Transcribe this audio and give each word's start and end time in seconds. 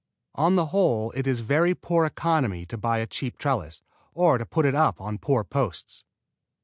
On 0.33 0.55
the 0.55 0.65
whole 0.73 1.11
it 1.11 1.27
is 1.27 1.41
very 1.41 1.75
poor 1.75 2.07
economy 2.07 2.65
to 2.65 2.75
buy 2.75 2.97
a 2.97 3.05
cheap 3.05 3.37
trellis 3.37 3.83
or 4.15 4.39
to 4.39 4.47
put 4.47 4.65
it 4.65 4.73
up 4.73 4.99
on 4.99 5.19
poor 5.19 5.43
posts. 5.43 6.05